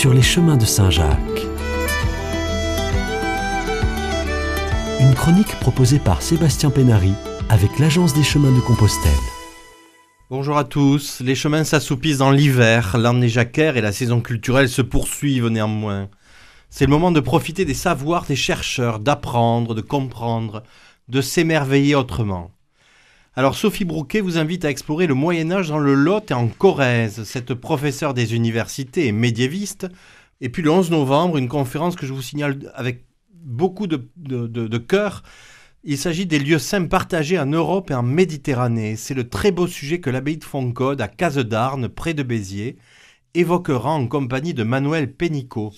[0.00, 1.46] sur les chemins de Saint-Jacques.
[4.98, 7.12] Une chronique proposée par Sébastien Pénary
[7.50, 9.12] avec l'Agence des chemins de Compostelle.
[10.30, 14.80] Bonjour à tous, les chemins s'assoupissent dans l'hiver, l'année jacquaire et la saison culturelle se
[14.80, 16.08] poursuivent néanmoins.
[16.70, 20.62] C'est le moment de profiter des savoirs des chercheurs, d'apprendre, de comprendre,
[21.08, 22.52] de s'émerveiller autrement.
[23.36, 26.48] Alors Sophie Brouquet vous invite à explorer le Moyen Âge dans le Lot et en
[26.48, 27.22] Corrèze.
[27.22, 29.86] Cette professeure des universités et médiéviste.
[30.40, 34.78] Et puis le 11 novembre, une conférence que je vous signale avec beaucoup de, de,
[34.78, 35.22] cœur.
[35.84, 38.96] Il s'agit des lieux saints partagés en Europe et en Méditerranée.
[38.96, 42.78] C'est le très beau sujet que l'abbaye de Foncode, à Case-d'Arne, près de Béziers,
[43.34, 45.72] évoquera en compagnie de Manuel Pénicaud.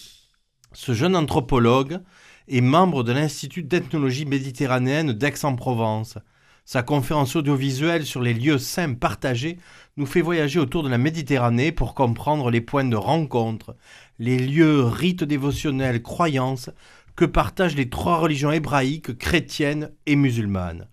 [0.73, 2.01] Ce jeune anthropologue
[2.49, 6.17] est membre de l'Institut d'ethnologie méditerranéenne d'Aix-en-Provence.
[6.65, 9.59] Sa conférence audiovisuelle sur les lieux saints partagés
[9.97, 13.77] nous fait voyager autour de la Méditerranée pour comprendre les points de rencontre,
[14.19, 16.71] les lieux, rites dévotionnels, croyances
[17.17, 20.87] que partagent les trois religions hébraïques, chrétiennes et musulmanes.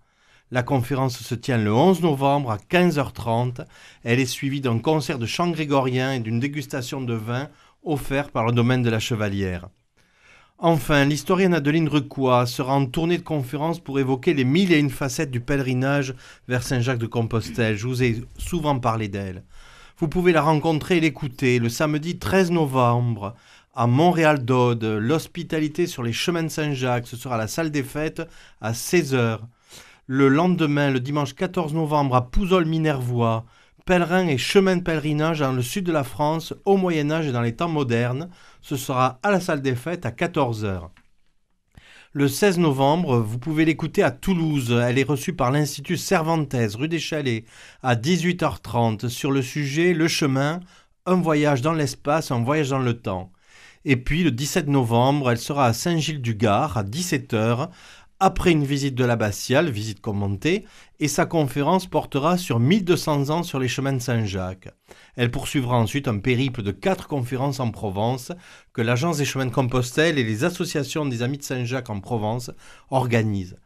[0.50, 3.64] La conférence se tient le 11 novembre à 15h30.
[4.02, 7.48] Elle est suivie d'un concert de chant grégorien et d'une dégustation de vin
[7.84, 9.68] offert par le domaine de la Chevalière.
[10.62, 14.90] Enfin, l'historienne Adeline Rucois sera en tournée de conférence pour évoquer les mille et une
[14.90, 16.14] facettes du pèlerinage
[16.48, 17.78] vers Saint-Jacques-de-Compostelle.
[17.78, 19.42] Je vous ai souvent parlé d'elle.
[19.96, 23.34] Vous pouvez la rencontrer et l'écouter le samedi 13 novembre
[23.74, 24.84] à Montréal d'Aude.
[24.84, 28.20] L'hospitalité sur les chemins de Saint-Jacques, ce sera la salle des fêtes
[28.60, 29.38] à 16h.
[30.08, 33.46] Le lendemain, le dimanche 14 novembre, à Pouzol-Minervois,
[33.84, 37.32] pèlerins et chemins de pèlerinage dans le sud de la France au Moyen Âge et
[37.32, 38.28] dans les temps modernes.
[38.60, 40.88] Ce sera à la salle des fêtes à 14h.
[42.12, 44.76] Le 16 novembre, vous pouvez l'écouter à Toulouse.
[44.82, 47.44] Elle est reçue par l'Institut Cervantes, rue des Chalets,
[47.84, 50.58] à 18h30 sur le sujet Le chemin,
[51.06, 53.30] un voyage dans l'espace, un voyage dans le temps.
[53.84, 57.68] Et puis le 17 novembre, elle sera à Saint-Gilles-du-Gard à 17h
[58.20, 60.66] après une visite de l'abbatiale, visite commentée,
[61.00, 64.68] et sa conférence portera sur 1200 ans sur les chemins de Saint-Jacques.
[65.16, 68.30] Elle poursuivra ensuite un périple de quatre conférences en Provence
[68.74, 72.50] que l'Agence des chemins de Compostelle et les associations des Amis de Saint-Jacques en Provence
[72.90, 73.56] organisent.